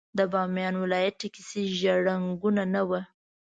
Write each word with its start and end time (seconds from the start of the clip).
د 0.17 0.19
بامیان 0.31 0.73
ولايت 0.83 1.13
ټکسي 1.21 1.63
ژېړ 1.77 1.97
رنګونه 2.07 2.63
نه 2.73 2.81
وو. 2.87 3.01